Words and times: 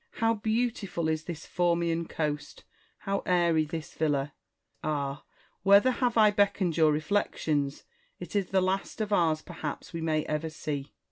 How 0.13 0.33
beautiful 0.33 1.07
is 1.07 1.25
this 1.25 1.45
Formian 1.45 2.09
coast! 2.09 2.63
how 3.01 3.19
airy 3.27 3.65
this 3.65 3.93
villa! 3.93 4.33
Ah, 4.83 5.25
whether 5.61 5.91
have 5.91 6.17
I 6.17 6.31
beckoned 6.31 6.75
your 6.75 6.91
reflections!— 6.91 7.83
it 8.19 8.35
is 8.35 8.47
the 8.47 8.61
last 8.61 8.99
of 8.99 9.13
ours 9.13 9.43
perhaps 9.43 9.93
we 9.93 10.01
may 10.01 10.25
ever 10.25 10.49
see. 10.49 10.91